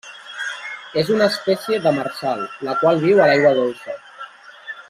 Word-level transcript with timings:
És 1.01 1.11
una 1.17 1.27
espècie 1.33 1.79
demersal, 1.85 2.43
la 2.71 2.77
qual 2.83 3.05
viu 3.07 3.21
a 3.27 3.31
l'aigua 3.33 3.55
dolça. 3.63 3.99